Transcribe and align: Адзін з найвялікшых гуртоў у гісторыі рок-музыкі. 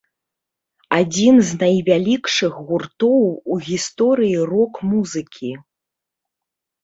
Адзін 0.99 1.35
з 1.49 1.57
найвялікшых 1.63 2.53
гуртоў 2.69 3.21
у 3.55 3.57
гісторыі 3.67 4.37
рок-музыкі. 4.53 5.51